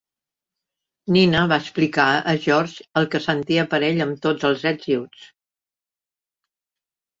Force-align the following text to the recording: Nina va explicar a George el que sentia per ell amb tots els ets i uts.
Nina 1.15 1.43
va 1.51 1.59
explicar 1.63 2.05
a 2.31 2.35
George 2.47 2.87
el 3.03 3.07
que 3.13 3.21
sentia 3.27 3.67
per 3.75 3.81
ell 3.91 4.03
amb 4.07 4.19
tots 4.27 4.49
els 4.51 4.67
ets 4.73 4.91
i 4.95 4.99
uts. 5.05 5.31